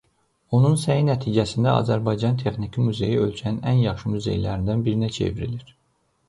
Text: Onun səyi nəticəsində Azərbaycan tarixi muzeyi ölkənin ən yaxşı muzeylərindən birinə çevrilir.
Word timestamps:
Onun 0.59 0.77
səyi 0.83 1.01
nəticəsində 1.09 1.75
Azərbaycan 1.81 2.39
tarixi 2.39 2.87
muzeyi 2.87 3.19
ölkənin 3.27 3.61
ən 3.73 3.83
yaxşı 3.83 4.15
muzeylərindən 4.15 4.83
birinə 4.89 5.13
çevrilir. 5.21 5.71